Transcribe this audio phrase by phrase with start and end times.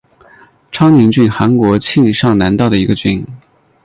[0.71, 3.23] 昌宁郡韩国庆尚南道的一个郡。